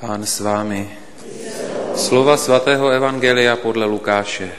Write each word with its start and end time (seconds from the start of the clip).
Pán 0.00 0.26
s 0.26 0.40
vámi. 0.40 0.88
Slova 1.92 2.36
svatého 2.36 2.88
Evangelia 2.88 3.56
podle 3.56 3.84
Lukáše. 3.84 4.52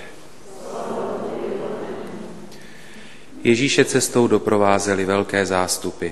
Ježíše 3.44 3.86
cestou 3.86 4.28
doprovázeli 4.28 5.06
velké 5.06 5.46
zástupy. 5.46 6.10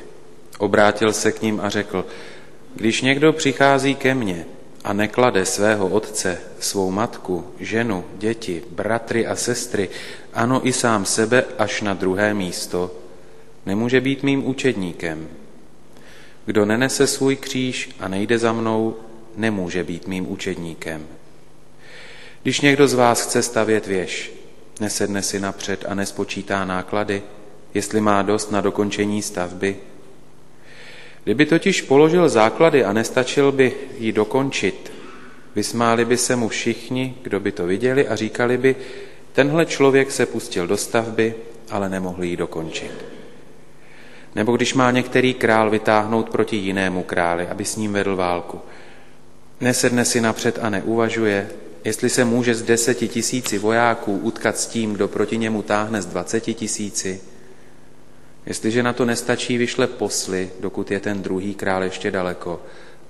Obrátil 0.57 1.13
se 1.13 1.31
k 1.31 1.42
ním 1.42 1.60
a 1.62 1.70
řekl, 1.70 2.05
když 2.76 3.02
někdo 3.02 3.34
přichází 3.34 3.96
ke 3.96 4.15
mně 4.15 4.46
a 4.84 4.93
neklade 4.93 5.46
svého 5.46 5.88
otce, 5.88 6.41
svou 6.59 6.91
matku, 6.91 7.46
ženu, 7.59 8.05
děti, 8.18 8.64
bratry 8.71 9.27
a 9.27 9.36
sestry, 9.36 9.89
ano 10.34 10.68
i 10.68 10.73
sám 10.73 11.05
sebe 11.05 11.46
až 11.57 11.82
na 11.82 11.93
druhé 11.93 12.34
místo, 12.34 12.91
nemůže 13.66 14.02
být 14.02 14.23
mým 14.23 14.48
učedníkem. 14.48 15.27
Kdo 16.46 16.66
nenese 16.66 17.07
svůj 17.07 17.36
kříž 17.36 17.89
a 18.00 18.07
nejde 18.07 18.38
za 18.38 18.54
mnou, 18.54 18.96
nemůže 19.39 19.83
být 19.83 20.07
mým 20.07 20.31
učedníkem. 20.31 21.07
Když 22.43 22.61
někdo 22.61 22.88
z 22.88 22.93
vás 22.93 23.21
chce 23.21 23.41
stavět 23.41 23.88
věž, 23.88 24.31
nesedne 24.80 25.21
si 25.21 25.39
napřed 25.39 25.85
a 25.88 25.95
nespočítá 25.95 26.66
náklady, 26.66 27.23
jestli 27.73 28.02
má 28.02 28.21
dost 28.21 28.52
na 28.52 28.61
dokončení 28.61 29.21
stavby. 29.21 29.75
Kdyby 31.23 31.45
totiž 31.45 31.81
položil 31.81 32.30
základy 32.30 32.85
a 32.85 32.94
nestačil 32.94 33.52
by 33.52 33.73
ji 33.97 34.11
dokončit, 34.11 34.91
vysmáli 35.55 36.05
by 36.05 36.17
se 36.17 36.35
mu 36.35 36.47
všichni, 36.47 37.16
kdo 37.21 37.39
by 37.39 37.52
to 37.52 37.66
viděli 37.66 38.08
a 38.08 38.16
říkali 38.16 38.58
by, 38.58 38.75
tenhle 39.33 39.66
člověk 39.66 40.11
se 40.11 40.25
pustil 40.25 40.67
do 40.67 40.77
stavby, 40.77 41.35
ale 41.69 41.89
nemohl 41.89 42.23
ji 42.23 42.38
dokončit. 42.38 42.91
Nebo 44.35 44.55
když 44.55 44.73
má 44.73 44.91
některý 44.91 45.33
král 45.33 45.69
vytáhnout 45.69 46.30
proti 46.30 46.55
jinému 46.55 47.03
králi, 47.03 47.47
aby 47.47 47.66
s 47.66 47.75
ním 47.75 47.94
vedl 47.94 48.16
válku. 48.16 48.61
Nesedne 49.62 50.05
si 50.05 50.22
napřed 50.22 50.59
a 50.62 50.70
neuvažuje, 50.70 51.49
jestli 51.84 52.09
se 52.09 52.26
může 52.26 52.56
z 52.56 52.61
deseti 52.61 53.08
tisíci 53.08 53.58
vojáků 53.58 54.17
utkat 54.17 54.58
s 54.58 54.67
tím, 54.67 54.94
kdo 54.94 55.08
proti 55.08 55.38
němu 55.38 55.61
táhne 55.61 56.02
z 56.02 56.06
dvaceti 56.06 56.53
tisíci. 56.53 57.22
Jestliže 58.45 58.83
na 58.83 58.94
to 58.94 59.06
nestačí, 59.06 59.58
vyšle 59.58 59.88
posly, 59.88 60.50
dokud 60.59 60.92
je 60.92 61.00
ten 61.00 61.22
druhý 61.22 61.56
král 61.56 61.83
ještě 61.83 62.11
daleko 62.11 62.61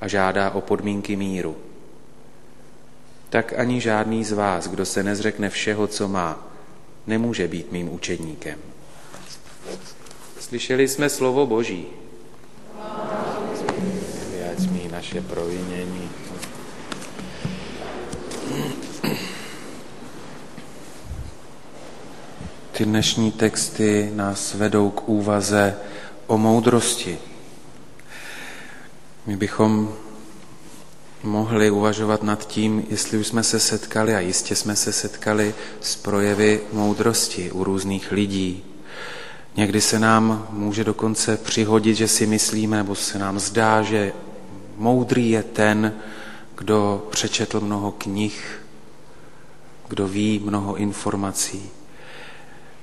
a 0.02 0.08
žádá 0.08 0.52
o 0.52 0.62
podmínky 0.62 1.16
míru. 1.16 1.58
Tak 3.30 3.54
ani 3.58 3.82
žádný 3.82 4.23
z 4.23 4.32
vás, 4.32 4.68
kdo 4.68 4.86
se 4.86 5.04
nezřekne 5.04 5.50
všeho, 5.50 5.88
co 5.88 6.08
má, 6.08 6.48
nemůže 7.08 7.48
být 7.48 7.72
mým 7.72 7.94
učedníkem. 7.94 8.60
Slyšeli 10.40 10.88
jsme 10.88 11.10
slovo 11.10 11.45
Boží. 11.45 11.86
Vyjať 14.32 14.72
mi 14.72 14.90
naše 14.92 15.22
provinění. 15.22 16.10
Ty 22.80 22.86
dnešní 22.86 23.32
texty 23.32 24.12
nás 24.16 24.54
vedou 24.54 24.90
k 24.90 25.10
úvaze 25.10 25.76
o 26.28 26.38
moudrosti. 26.38 27.18
My 29.26 29.38
bychom 29.38 29.94
mohli 31.24 31.72
uvažovat 31.72 32.24
nad 32.24 32.48
tím, 32.48 32.86
jestli 32.90 33.18
už 33.18 33.28
jsme 33.28 33.44
se 33.44 33.60
setkali, 33.60 34.16
a 34.16 34.20
jistě 34.20 34.56
jsme 34.56 34.76
se 34.76 34.94
setkali 34.94 35.56
s 35.82 35.96
projevy 35.96 36.62
moudrosti 36.74 37.52
u 37.52 37.64
různých 37.64 38.12
lidí. 38.12 38.64
Někdy 39.56 39.82
se 39.82 40.00
nám 40.00 40.48
může 40.50 40.84
dokonce 40.84 41.38
přihodit, 41.38 41.98
že 41.98 42.08
si 42.08 42.28
myslíme, 42.28 42.78
nebo 42.78 42.96
se 42.96 43.20
nám 43.20 43.40
zdá, 43.40 43.82
že 43.82 44.14
moudrý 44.78 45.30
je 45.30 45.44
ten, 45.44 45.94
kdo 46.56 47.08
přečetl 47.12 47.60
mnoho 47.60 47.92
knih, 47.92 48.62
kdo 49.88 50.08
ví 50.08 50.42
mnoho 50.46 50.76
informací. 50.76 51.70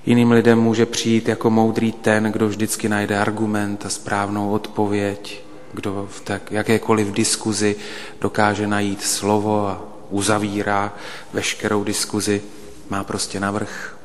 Jiným 0.07 0.31
lidem 0.31 0.59
může 0.61 0.87
přijít 0.87 1.29
jako 1.29 1.51
moudrý 1.51 1.93
ten, 1.93 2.25
kdo 2.25 2.49
vždycky 2.49 2.89
najde 2.89 3.19
argument 3.19 3.87
a 3.87 3.89
správnou 3.89 4.51
odpověď, 4.51 5.43
kdo 5.73 6.09
v 6.11 6.21
tak, 6.21 6.53
jakékoliv 6.53 7.13
diskuzi 7.13 7.77
dokáže 8.21 8.67
najít 8.67 9.03
slovo 9.03 9.69
a 9.69 9.83
uzavírá 10.11 10.95
veškerou 11.33 11.85
diskuzi, 11.85 12.43
má 12.91 13.05
prostě 13.05 13.41
navrh. 13.41 13.99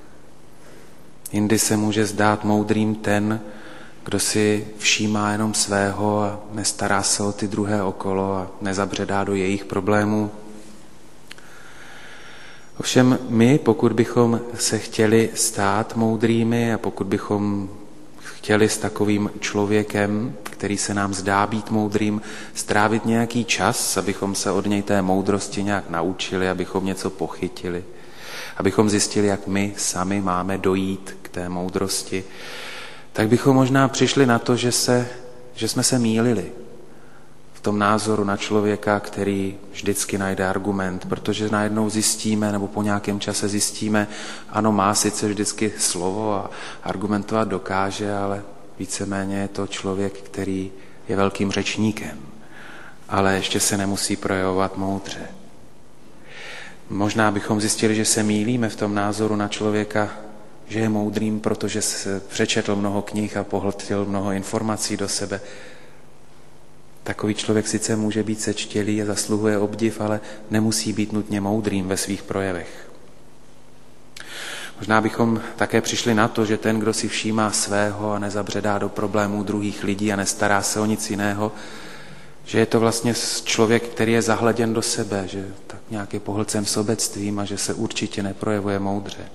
Jindy 1.31 1.59
se 1.59 1.77
může 1.77 2.05
zdát 2.05 2.43
moudrým 2.43 2.95
ten, 2.95 3.41
kdo 4.03 4.19
si 4.19 4.67
všímá 4.77 5.31
jenom 5.31 5.53
svého 5.53 6.21
a 6.21 6.39
nestará 6.51 7.03
se 7.03 7.23
o 7.23 7.31
ty 7.31 7.47
druhé 7.47 7.83
okolo 7.83 8.35
a 8.35 8.47
nezabředá 8.61 9.23
do 9.23 9.35
jejich 9.35 9.65
problémů. 9.65 10.31
Ovšem 12.81 13.19
my, 13.29 13.59
pokud 13.59 13.93
bychom 13.93 14.41
se 14.53 14.79
chtěli 14.79 15.29
stát 15.33 15.95
moudrými 15.95 16.73
a 16.73 16.77
pokud 16.77 17.07
bychom 17.07 17.69
chtěli 18.19 18.69
s 18.69 18.77
takovým 18.77 19.31
člověkem, 19.39 20.33
který 20.43 20.77
se 20.77 20.93
nám 20.93 21.13
zdá 21.13 21.47
být 21.47 21.71
moudrým, 21.71 22.21
strávit 22.53 23.05
nějaký 23.05 23.45
čas, 23.45 23.97
abychom 23.97 24.35
se 24.35 24.51
od 24.51 24.65
něj 24.65 24.81
té 24.81 25.01
moudrosti 25.01 25.63
nějak 25.63 25.89
naučili, 25.89 26.49
abychom 26.49 26.85
něco 26.85 27.09
pochytili, 27.09 27.83
abychom 28.57 28.89
zjistili, 28.89 29.27
jak 29.27 29.47
my 29.47 29.73
sami 29.77 30.21
máme 30.21 30.57
dojít 30.57 31.17
k 31.21 31.29
té 31.29 31.49
moudrosti, 31.49 32.23
tak 33.13 33.27
bychom 33.27 33.55
možná 33.55 33.87
přišli 33.87 34.25
na 34.25 34.39
to, 34.39 34.55
že, 34.55 34.71
se, 34.71 35.07
že 35.55 35.67
jsme 35.67 35.83
se 35.83 35.99
mýlili, 35.99 36.51
tom 37.61 37.79
názoru 37.79 38.23
na 38.23 38.37
člověka, 38.37 38.99
který 38.99 39.57
vždycky 39.71 40.17
najde 40.17 40.47
argument, 40.47 41.05
protože 41.09 41.49
najednou 41.49 41.89
zjistíme, 41.89 42.51
nebo 42.51 42.67
po 42.67 42.81
nějakém 42.81 43.19
čase 43.19 43.47
zjistíme, 43.47 44.07
ano, 44.49 44.71
má 44.71 44.95
sice 44.95 45.27
vždycky 45.27 45.73
slovo 45.77 46.33
a 46.33 46.51
argumentovat 46.83 47.47
dokáže, 47.47 48.13
ale 48.13 48.41
víceméně 48.79 49.37
je 49.37 49.47
to 49.47 49.67
člověk, 49.67 50.13
který 50.21 50.71
je 51.07 51.15
velkým 51.15 51.51
řečníkem, 51.51 52.17
ale 53.09 53.35
ještě 53.35 53.59
se 53.59 53.77
nemusí 53.77 54.15
projevovat 54.15 54.77
moudře. 54.77 55.27
Možná 56.89 57.31
bychom 57.31 57.61
zjistili, 57.61 57.95
že 57.95 58.05
se 58.05 58.23
mílíme 58.23 58.69
v 58.69 58.75
tom 58.75 58.95
názoru 58.95 59.35
na 59.35 59.47
člověka, 59.47 60.09
že 60.67 60.79
je 60.79 60.89
moudrým, 60.89 61.39
protože 61.39 61.81
přečetl 62.27 62.75
mnoho 62.75 63.01
knih 63.01 63.37
a 63.37 63.43
pohltil 63.43 64.05
mnoho 64.05 64.31
informací 64.31 64.97
do 64.97 65.07
sebe, 65.07 65.41
Takový 67.03 67.35
člověk 67.35 67.67
sice 67.67 67.95
může 67.95 68.23
být 68.23 68.41
sečtělý 68.41 69.01
a 69.01 69.05
zasluhuje 69.05 69.57
obdiv, 69.57 70.01
ale 70.01 70.19
nemusí 70.51 70.93
být 70.93 71.13
nutně 71.13 71.41
moudrým 71.41 71.87
ve 71.87 71.97
svých 71.97 72.23
projevech. 72.23 72.91
Možná 74.77 75.01
bychom 75.01 75.41
také 75.55 75.81
přišli 75.81 76.13
na 76.15 76.27
to, 76.27 76.45
že 76.45 76.57
ten, 76.57 76.79
kdo 76.79 76.93
si 76.93 77.07
všímá 77.07 77.51
svého 77.51 78.13
a 78.13 78.19
nezabředá 78.19 78.77
do 78.77 78.89
problémů 78.89 79.43
druhých 79.43 79.83
lidí 79.83 80.13
a 80.13 80.15
nestará 80.15 80.61
se 80.61 80.79
o 80.79 80.85
nic 80.85 81.09
jiného, 81.09 81.51
že 82.45 82.59
je 82.59 82.65
to 82.65 82.79
vlastně 82.79 83.13
člověk, 83.43 83.83
který 83.83 84.11
je 84.11 84.21
zahleděn 84.21 84.73
do 84.73 84.81
sebe, 84.81 85.27
že 85.27 85.47
tak 85.67 85.79
nějak 85.89 86.13
je 86.13 86.19
pohlcen 86.19 86.65
sobectvím 86.65 87.39
a 87.39 87.45
že 87.45 87.57
se 87.57 87.73
určitě 87.73 88.23
neprojevuje 88.23 88.79
moudře. 88.79 89.25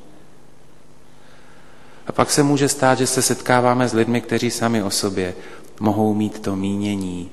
A 2.06 2.12
pak 2.12 2.30
se 2.30 2.42
může 2.42 2.68
stát, 2.68 2.98
že 2.98 3.06
se 3.06 3.22
setkáváme 3.22 3.88
s 3.88 3.92
lidmi, 3.92 4.20
kteří 4.20 4.50
sami 4.50 4.82
o 4.82 4.90
sobě 4.90 5.34
mohou 5.80 6.14
mít 6.14 6.38
to 6.38 6.56
mínění, 6.56 7.30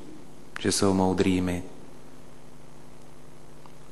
že 0.63 0.71
jsou 0.71 0.93
moudrými. 0.93 1.63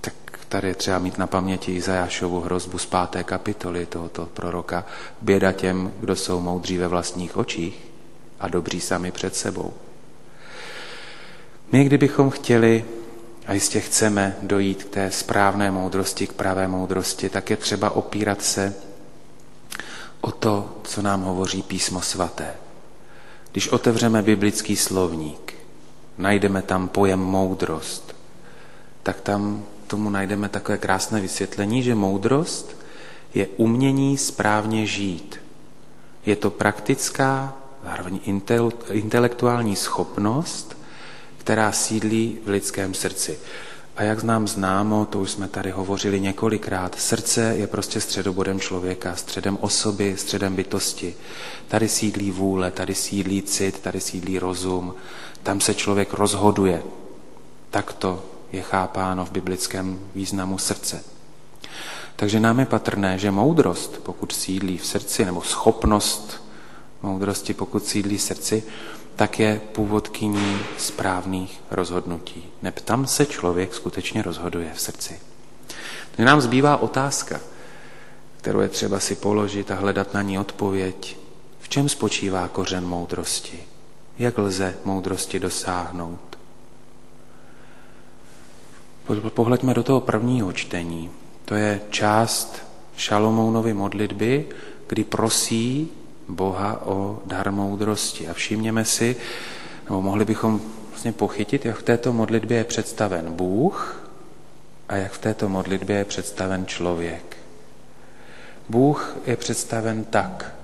Tak 0.01 0.13
tady 0.49 0.67
je 0.67 0.75
třeba 0.75 0.99
mít 0.99 1.17
na 1.17 1.27
paměti 1.27 1.75
Izajášovu 1.75 2.39
hrozbu 2.39 2.77
z 2.77 2.85
páté 2.85 3.23
kapitoly 3.23 3.85
tohoto 3.85 4.25
proroka. 4.25 4.85
Běda 5.21 5.51
těm, 5.51 5.93
kdo 5.99 6.15
jsou 6.15 6.39
moudří 6.39 6.77
ve 6.77 6.87
vlastních 6.87 7.37
očích 7.37 7.87
a 8.39 8.47
dobří 8.47 8.81
sami 8.81 9.11
před 9.11 9.35
sebou. 9.35 9.73
My, 11.71 11.83
kdybychom 11.83 12.29
chtěli, 12.29 12.85
a 13.47 13.53
jistě 13.53 13.79
chceme 13.79 14.35
dojít 14.41 14.83
k 14.83 14.89
té 14.89 15.11
správné 15.11 15.71
moudrosti, 15.71 16.27
k 16.27 16.33
pravé 16.33 16.67
moudrosti, 16.67 17.29
tak 17.29 17.49
je 17.49 17.57
třeba 17.57 17.89
opírat 17.89 18.41
se 18.41 18.75
o 20.21 20.31
to, 20.31 20.77
co 20.83 21.01
nám 21.01 21.21
hovoří 21.21 21.61
písmo 21.61 22.01
svaté. 22.01 22.53
Když 23.51 23.69
otevřeme 23.69 24.21
biblický 24.21 24.75
slovník, 24.75 25.50
najdeme 26.21 26.61
tam 26.61 26.87
pojem 26.87 27.19
moudrost, 27.19 28.15
tak 29.03 29.21
tam 29.21 29.63
tomu 29.87 30.09
najdeme 30.09 30.49
takové 30.49 30.77
krásné 30.77 31.21
vysvětlení, 31.21 31.83
že 31.83 31.95
moudrost 31.95 32.77
je 33.33 33.47
umění 33.57 34.17
správně 34.17 34.85
žít. 34.85 35.39
Je 36.25 36.35
to 36.35 36.49
praktická, 36.49 37.57
zároveň 37.83 38.19
intelektuální 38.91 39.75
schopnost, 39.75 40.77
která 41.37 41.71
sídlí 41.71 42.37
v 42.45 42.49
lidském 42.49 42.93
srdci. 42.93 43.39
A 44.01 44.03
jak 44.03 44.23
nám 44.23 44.47
známo, 44.47 45.05
to 45.05 45.19
už 45.19 45.31
jsme 45.31 45.47
tady 45.47 45.71
hovořili 45.71 46.19
několikrát, 46.19 46.95
srdce 46.95 47.53
je 47.57 47.67
prostě 47.67 48.01
středobodem 48.01 48.59
člověka, 48.59 49.15
středem 49.15 49.57
osoby, 49.61 50.17
středem 50.17 50.55
bytosti. 50.55 51.15
Tady 51.67 51.89
sídlí 51.89 52.31
vůle, 52.31 52.71
tady 52.71 52.95
sídlí 52.95 53.41
cit, 53.41 53.79
tady 53.79 54.01
sídlí 54.01 54.39
rozum, 54.39 54.93
tam 55.43 55.61
se 55.61 55.73
člověk 55.73 56.13
rozhoduje 56.13 56.83
takto 57.69 58.23
je 58.51 58.61
chápáno 58.61 59.25
v 59.25 59.31
biblickém 59.31 59.99
významu 60.15 60.57
srdce. 60.57 61.03
Takže 62.15 62.39
nám 62.39 62.59
je 62.59 62.65
patrné, 62.65 63.19
že 63.19 63.31
moudrost, 63.31 63.99
pokud 64.03 64.31
sídlí 64.31 64.77
v 64.77 64.85
srdci, 64.85 65.25
nebo 65.25 65.41
schopnost 65.41 66.43
moudrosti, 67.01 67.53
pokud 67.53 67.85
sídlí 67.85 68.17
v 68.17 68.21
srdci, 68.21 68.63
tak 69.15 69.39
je 69.39 69.61
původkyní 69.71 70.59
správných 70.77 71.61
rozhodnutí. 71.71 72.43
Neb 72.61 72.79
tam 72.79 73.07
se 73.07 73.25
člověk 73.25 73.73
skutečně 73.73 74.21
rozhoduje 74.21 74.71
v 74.73 74.81
srdci. 74.81 75.19
Takže 76.11 76.25
nám 76.25 76.41
zbývá 76.41 76.77
otázka, 76.77 77.39
kterou 78.37 78.59
je 78.59 78.69
třeba 78.69 78.99
si 78.99 79.15
položit 79.15 79.71
a 79.71 79.75
hledat 79.75 80.13
na 80.13 80.21
ní 80.21 80.39
odpověď. 80.39 81.17
V 81.59 81.69
čem 81.69 81.89
spočívá 81.89 82.47
kořen 82.47 82.87
moudrosti? 82.87 83.59
Jak 84.19 84.37
lze 84.37 84.75
moudrosti 84.85 85.39
dosáhnout? 85.39 86.37
Pohleďme 89.33 89.73
do 89.73 89.83
toho 89.83 90.01
prvního 90.01 90.53
čtení. 90.53 91.11
To 91.45 91.55
je 91.55 91.81
část 91.89 92.63
Šalomounovy 92.97 93.73
modlitby, 93.73 94.45
kdy 94.87 95.03
prosí 95.03 95.91
Boha 96.35 96.81
o 96.85 97.19
dar 97.25 97.51
moudrosti. 97.51 98.27
A 98.27 98.33
všimněme 98.33 98.85
si, 98.85 99.15
nebo 99.85 100.01
mohli 100.01 100.25
bychom 100.25 100.61
vlastně 100.89 101.11
pochytit, 101.11 101.65
jak 101.65 101.77
v 101.77 101.83
této 101.83 102.13
modlitbě 102.13 102.57
je 102.57 102.63
představen 102.63 103.33
Bůh 103.33 104.03
a 104.89 104.95
jak 104.95 105.11
v 105.11 105.17
této 105.17 105.49
modlitbě 105.49 105.95
je 105.97 106.05
představen 106.05 106.65
člověk. 106.65 107.37
Bůh 108.69 109.17
je 109.25 109.37
představen 109.37 110.03
tak, 110.03 110.55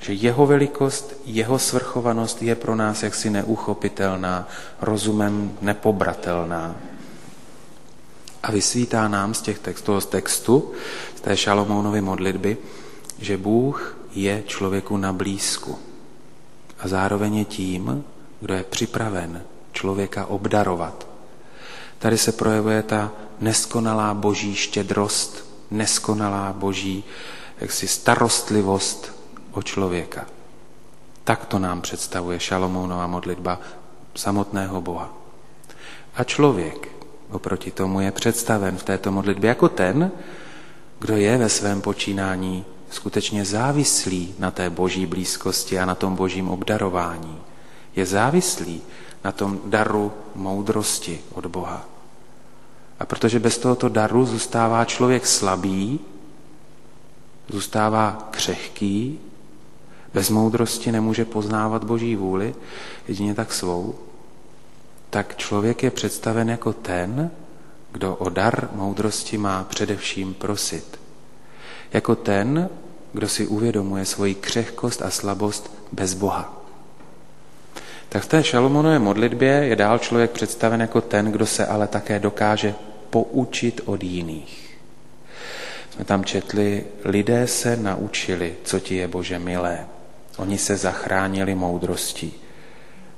že 0.00 0.12
jeho 0.12 0.46
velikost, 0.46 1.20
jeho 1.24 1.58
svrchovanost 1.58 2.42
je 2.42 2.54
pro 2.54 2.74
nás 2.74 3.02
jaksi 3.02 3.30
neuchopitelná, 3.30 4.48
rozumem 4.80 5.52
nepobratelná. 5.62 6.76
A 8.42 8.50
vysvítá 8.52 9.08
nám 9.08 9.34
z 9.34 9.40
těch 9.40 9.58
textů, 9.58 10.00
z 10.00 10.06
textu, 10.06 10.72
z 11.16 11.20
té 11.20 11.36
Šalomounovy 11.36 12.00
modlitby, 12.00 12.56
že 13.18 13.36
Bůh 13.36 13.96
je 14.16 14.42
člověku 14.46 14.96
na 14.96 15.12
blízku. 15.12 15.78
A 16.78 16.88
zároveň 16.88 17.36
je 17.36 17.44
tím, 17.44 18.04
kdo 18.40 18.54
je 18.54 18.64
připraven 18.64 19.42
člověka 19.72 20.26
obdarovat. 20.26 21.06
Tady 21.98 22.18
se 22.18 22.32
projevuje 22.32 22.82
ta 22.82 23.12
neskonalá 23.40 24.14
boží 24.14 24.54
štědrost, 24.54 25.44
neskonalá 25.70 26.52
boží 26.52 27.04
jaksi 27.60 27.88
starostlivost 27.88 29.12
o 29.52 29.62
člověka. 29.62 30.26
Tak 31.24 31.46
to 31.46 31.58
nám 31.58 31.80
představuje 31.80 32.40
Šalomounová 32.40 33.06
modlitba 33.06 33.60
samotného 34.14 34.80
Boha. 34.80 35.12
A 36.14 36.24
člověk 36.24 36.88
oproti 37.30 37.70
tomu 37.70 38.00
je 38.00 38.12
představen 38.12 38.76
v 38.76 38.82
této 38.82 39.12
modlitbě 39.12 39.48
jako 39.48 39.68
ten, 39.68 40.10
kdo 40.98 41.16
je 41.16 41.38
ve 41.38 41.48
svém 41.48 41.80
počínání 41.80 42.64
skutečně 42.90 43.44
závislý 43.44 44.34
na 44.38 44.50
té 44.50 44.70
boží 44.70 45.06
blízkosti 45.06 45.78
a 45.78 45.84
na 45.84 45.94
tom 45.94 46.16
božím 46.16 46.48
obdarování. 46.48 47.38
Je 47.96 48.06
závislý 48.06 48.82
na 49.24 49.32
tom 49.32 49.60
daru 49.64 50.12
moudrosti 50.34 51.20
od 51.32 51.46
Boha. 51.46 51.88
A 53.00 53.06
protože 53.06 53.40
bez 53.40 53.58
tohoto 53.58 53.88
daru 53.88 54.26
zůstává 54.26 54.84
člověk 54.84 55.26
slabý, 55.26 56.00
zůstává 57.48 58.28
křehký, 58.30 59.18
bez 60.14 60.30
moudrosti 60.30 60.92
nemůže 60.92 61.24
poznávat 61.24 61.84
boží 61.84 62.16
vůli, 62.16 62.54
jedině 63.08 63.34
tak 63.34 63.52
svou, 63.52 63.94
tak 65.10 65.36
člověk 65.36 65.82
je 65.82 65.90
představen 65.90 66.50
jako 66.50 66.72
ten, 66.72 67.30
kdo 67.92 68.14
o 68.14 68.28
dar 68.28 68.68
moudrosti 68.72 69.38
má 69.38 69.64
především 69.64 70.34
prosit. 70.34 71.05
Jako 71.92 72.14
ten, 72.14 72.68
kdo 73.12 73.28
si 73.28 73.46
uvědomuje 73.46 74.04
svoji 74.04 74.34
křehkost 74.34 75.02
a 75.02 75.10
slabost 75.10 75.72
bez 75.92 76.14
Boha. 76.14 76.62
Tak 78.08 78.22
v 78.22 78.28
té 78.28 78.44
Šalomonové 78.44 78.98
modlitbě 78.98 79.52
je 79.52 79.76
dál 79.76 79.98
člověk 79.98 80.30
představen 80.30 80.80
jako 80.80 81.00
ten, 81.00 81.32
kdo 81.32 81.46
se 81.46 81.66
ale 81.66 81.86
také 81.86 82.18
dokáže 82.18 82.74
poučit 83.10 83.80
od 83.84 84.02
jiných. 84.02 84.78
Jsme 85.90 86.04
tam 86.04 86.24
četli, 86.24 86.84
lidé 87.04 87.46
se 87.46 87.76
naučili, 87.76 88.54
co 88.64 88.80
ti 88.80 88.96
je 88.96 89.08
Bože 89.08 89.38
milé. 89.38 89.86
Oni 90.36 90.58
se 90.58 90.76
zachránili 90.76 91.54
moudrostí. 91.54 92.32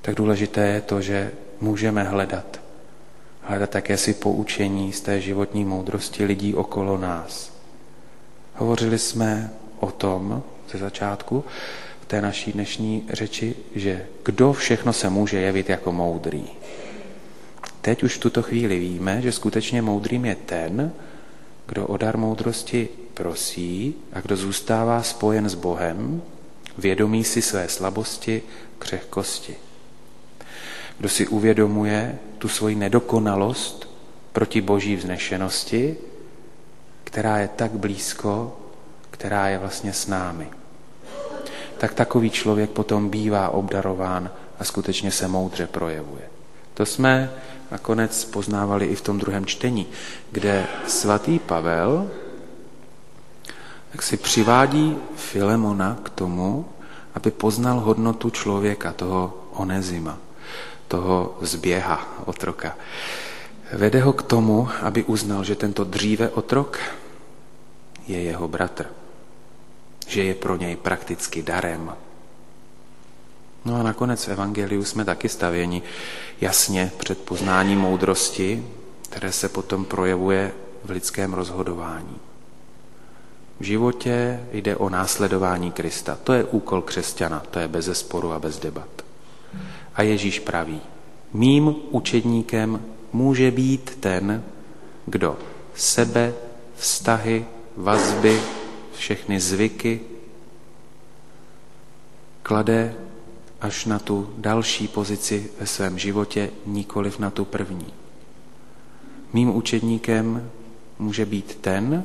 Tak 0.03 0.15
důležité 0.15 0.67
je 0.67 0.81
to, 0.81 1.00
že 1.00 1.32
můžeme 1.61 2.03
hledat. 2.03 2.61
Hledat 3.43 3.70
také 3.70 3.97
si 3.97 4.15
poučení 4.15 4.93
z 4.93 5.00
té 5.00 5.20
životní 5.20 5.65
moudrosti 5.65 6.25
lidí 6.25 6.55
okolo 6.55 6.99
nás. 6.99 7.57
Hovořili 8.58 8.99
jsme 8.99 9.50
o 9.81 9.90
tom 9.90 10.43
ze 10.72 10.78
začátku 10.78 11.44
v 12.00 12.06
té 12.06 12.22
naší 12.22 12.52
dnešní 12.52 13.05
řeči, 13.12 13.55
že 13.75 14.06
kdo 14.25 14.52
všechno 14.52 14.93
se 14.93 15.10
může 15.10 15.38
jevit 15.38 15.69
jako 15.69 15.93
moudrý. 15.93 16.44
Teď 17.81 18.02
už 18.02 18.16
v 18.16 18.20
tuto 18.20 18.43
chvíli 18.43 18.78
víme, 18.78 19.22
že 19.22 19.32
skutečně 19.32 19.82
moudrým 19.82 20.25
je 20.25 20.34
ten, 20.34 20.93
kdo 21.66 21.87
o 21.87 21.96
dar 21.96 22.16
moudrosti 22.16 22.88
prosí 23.14 23.94
a 24.12 24.20
kdo 24.20 24.37
zůstává 24.37 25.02
spojen 25.02 25.49
s 25.49 25.55
Bohem, 25.55 26.22
vědomí 26.78 27.25
si 27.25 27.43
své 27.43 27.69
slabosti, 27.69 28.43
křehkosti. 28.78 29.56
Kdo 30.99 31.08
si 31.08 31.26
uvědomuje 31.26 32.19
tu 32.38 32.49
svoji 32.49 32.75
nedokonalost 32.75 33.90
proti 34.32 34.60
boží 34.60 34.96
vznešenosti, 34.96 35.96
která 37.08 37.38
je 37.38 37.49
tak 37.49 37.70
blízko 37.70 38.56
která 39.19 39.49
je 39.49 39.58
vlastně 39.58 39.93
s 39.93 40.06
námi. 40.06 40.49
Tak 41.78 41.94
takový 41.94 42.31
člověk 42.31 42.70
potom 42.70 43.10
bývá 43.10 43.49
obdarován 43.49 44.31
a 44.58 44.64
skutečně 44.64 45.10
se 45.10 45.28
moudře 45.28 45.66
projevuje. 45.66 46.22
To 46.75 46.87
jsme 46.87 47.31
nakonec 47.70 48.25
poznávali 48.25 48.87
i 48.87 48.94
v 48.94 49.00
tom 49.00 49.19
druhém 49.19 49.46
čtení, 49.46 49.87
kde 50.32 50.66
svatý 50.87 51.38
Pavel 51.38 52.10
tak 53.93 54.02
si 54.02 54.16
přivádí 54.16 54.96
Filemona 55.16 55.99
k 56.02 56.10
tomu, 56.10 56.69
aby 57.14 57.31
poznal 57.31 57.81
hodnotu 57.81 58.31
člověka, 58.31 58.93
toho 58.93 59.49
onezima, 59.52 60.19
toho 60.88 61.38
zběha 61.40 62.08
otroka. 62.25 62.76
Vede 63.73 64.00
ho 64.00 64.12
k 64.12 64.23
tomu, 64.23 64.69
aby 64.82 65.05
uznal, 65.05 65.44
že 65.44 65.56
tento 65.56 65.84
dříve 65.84 66.31
otrok 66.31 66.79
je 68.08 68.22
jeho 68.22 68.48
bratr 68.48 68.87
že 70.08 70.25
je 70.25 70.34
pro 70.34 70.56
něj 70.56 70.77
prakticky 70.77 71.43
darem. 71.43 71.93
No 73.65 73.77
a 73.77 73.82
nakonec 73.82 74.25
v 74.25 74.29
Evangeliu 74.29 74.84
jsme 74.84 75.05
taky 75.05 75.29
stavěni 75.29 75.82
jasně 76.41 76.93
před 76.98 77.19
poznáním 77.19 77.79
moudrosti, 77.79 78.67
které 79.03 79.32
se 79.32 79.48
potom 79.48 79.84
projevuje 79.84 80.53
v 80.84 80.91
lidském 80.91 81.34
rozhodování. 81.34 82.17
V 83.60 83.65
životě 83.65 84.41
jde 84.53 84.77
o 84.77 84.89
následování 84.89 85.72
Krista. 85.72 86.19
To 86.25 86.32
je 86.32 86.44
úkol 86.44 86.82
křesťana, 86.82 87.43
to 87.51 87.58
je 87.58 87.69
bez 87.69 87.98
sporu 87.98 88.32
a 88.32 88.39
bez 88.39 88.58
debat. 88.58 89.05
A 89.94 90.03
Ježíš 90.03 90.39
praví, 90.39 90.81
mým 91.32 91.75
učedníkem 91.91 92.81
může 93.12 93.50
být 93.50 93.96
ten, 94.00 94.44
kdo 95.06 95.38
sebe, 95.74 96.34
vztahy, 96.77 97.44
vazby, 97.77 98.41
všechny 98.94 99.41
zvyky, 99.41 100.00
klade 102.43 102.94
až 103.60 103.84
na 103.84 103.98
tu 103.98 104.34
další 104.38 104.88
pozici 104.88 105.50
ve 105.60 105.67
svém 105.67 105.98
životě, 105.98 106.50
nikoliv 106.67 107.19
na 107.19 107.31
tu 107.31 107.44
první. 107.44 107.86
Mým 109.32 109.56
učedníkem 109.56 110.50
může 110.98 111.27
být 111.27 111.58
ten, 111.60 112.05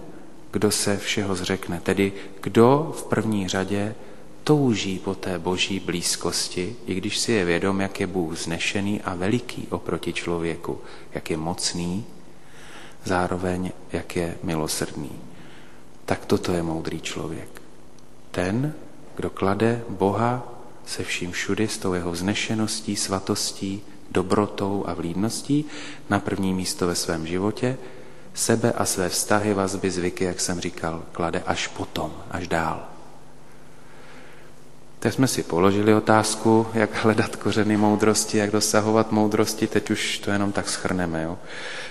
kdo 0.51 0.71
se 0.71 0.97
všeho 0.97 1.35
zřekne, 1.35 1.79
tedy 1.79 2.13
kdo 2.41 2.93
v 2.97 3.03
první 3.03 3.47
řadě 3.47 3.95
touží 4.43 4.99
po 4.99 5.15
té 5.15 5.39
boží 5.39 5.79
blízkosti, 5.79 6.75
i 6.85 6.95
když 6.95 7.17
si 7.17 7.31
je 7.31 7.45
vědom, 7.45 7.81
jak 7.81 7.99
je 7.99 8.07
Bůh 8.07 8.37
znešený 8.37 9.01
a 9.01 9.15
veliký 9.15 9.67
oproti 9.69 10.13
člověku, 10.13 10.81
jak 11.13 11.29
je 11.29 11.37
mocný, 11.37 12.05
zároveň 13.03 13.71
jak 13.91 14.15
je 14.15 14.37
milosrdný 14.43 15.33
tak 16.05 16.25
toto 16.25 16.51
je 16.53 16.63
moudrý 16.63 17.01
člověk. 17.01 17.61
Ten, 18.31 18.73
kdo 19.15 19.29
klade 19.29 19.83
Boha 19.89 20.47
se 20.85 21.03
vším 21.03 21.31
všudy 21.31 21.67
s 21.67 21.77
tou 21.77 21.93
jeho 21.93 22.11
vznešeností, 22.11 22.95
svatostí, 22.95 23.81
dobrotou 24.11 24.83
a 24.87 24.93
vlídností 24.93 25.65
na 26.09 26.19
první 26.19 26.53
místo 26.53 26.87
ve 26.87 26.95
svém 26.95 27.27
životě, 27.27 27.77
sebe 28.33 28.71
a 28.71 28.85
své 28.85 29.09
vztahy, 29.09 29.53
vazby, 29.53 29.91
zvyky, 29.91 30.23
jak 30.23 30.41
jsem 30.41 30.59
říkal, 30.59 31.03
klade 31.11 31.43
až 31.45 31.67
potom, 31.67 32.13
až 32.31 32.47
dál. 32.47 32.92
Teď 35.03 35.13
jsme 35.13 35.27
si 35.27 35.43
položili 35.43 35.93
otázku, 35.93 36.67
jak 36.73 37.03
hledat 37.03 37.35
kořeny 37.35 37.77
moudrosti, 37.77 38.37
jak 38.37 38.51
dosahovat 38.51 39.11
moudrosti, 39.11 39.67
teď 39.67 39.91
už 39.91 40.19
to 40.19 40.31
jenom 40.31 40.51
tak 40.51 40.69
schrneme. 40.69 41.23
Jo? 41.23 41.37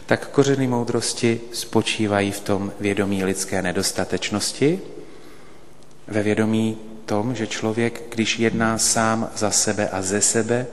Tak 0.07 0.28
kořeny 0.28 0.66
moudrosti 0.66 1.40
spočívají 1.52 2.31
v 2.31 2.40
tom 2.40 2.73
vědomí 2.81 3.25
lidské 3.25 3.62
nedostatečnosti, 3.62 4.81
ve 6.07 6.23
vědomí 6.23 6.78
tom, 7.07 7.35
že 7.35 7.47
člověk, 7.47 8.02
když 8.09 8.38
jedná 8.38 8.78
sám 8.78 9.31
za 9.37 9.50
sebe 9.50 9.88
a 9.88 10.02
ze 10.02 10.21
sebe, 10.21 10.66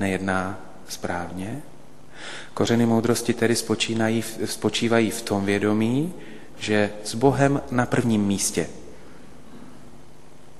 nejedná 0.00 0.60
správně. 0.88 1.62
Kořeny 2.54 2.86
moudrosti 2.86 3.34
tedy 3.34 3.56
spočívají, 4.44 5.10
v 5.10 5.22
tom 5.22 5.44
vědomí, 5.44 6.12
že 6.58 6.90
s 7.04 7.14
Bohem 7.14 7.62
na 7.70 7.86
prvním 7.86 8.26
místě 8.26 8.66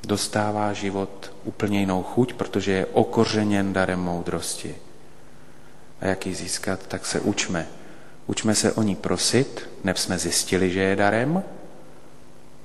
dostává 0.07 0.73
život 0.73 1.33
úplně 1.45 1.81
jinou 1.81 2.03
chuť, 2.03 2.33
protože 2.35 2.73
je 2.73 2.87
okořeněn 2.87 3.73
darem 3.73 4.01
moudrosti. 4.01 4.77
A 6.01 6.07
jak 6.07 6.27
ji 6.27 6.35
získat, 6.35 6.87
tak 6.87 7.07
se 7.07 7.21
učme. 7.21 7.67
Učme 8.27 8.55
se 8.55 8.73
o 8.73 8.83
ní 8.83 8.97
prosit, 8.97 9.69
neb 9.85 9.99
jsme 9.99 10.19
zjistili, 10.19 10.71
že 10.71 10.81
je 10.81 10.97
darem, 10.97 11.43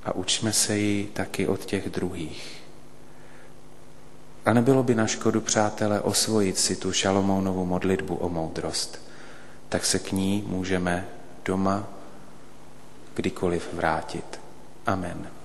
a 0.04 0.12
učme 0.12 0.52
se 0.52 0.78
ji 0.78 1.06
taky 1.06 1.48
od 1.48 1.64
těch 1.64 1.90
druhých. 1.90 2.62
A 4.44 4.52
nebylo 4.52 4.82
by 4.82 4.94
na 4.94 5.06
škodu, 5.06 5.40
přátelé, 5.40 6.00
osvojit 6.00 6.58
si 6.58 6.76
tu 6.76 6.92
šalomounovu 6.92 7.66
modlitbu 7.66 8.14
o 8.14 8.28
moudrost, 8.28 9.00
tak 9.68 9.84
se 9.84 9.98
k 9.98 10.12
ní 10.12 10.44
můžeme 10.46 11.08
doma 11.44 11.88
kdykoliv 13.14 13.68
vrátit. 13.72 14.40
Amen. 14.86 15.35